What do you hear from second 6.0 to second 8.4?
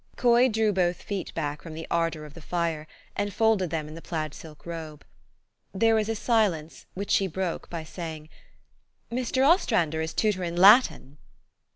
a silence, which she broke by saying,"